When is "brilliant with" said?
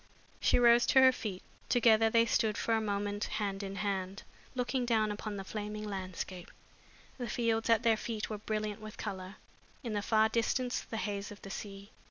8.39-8.97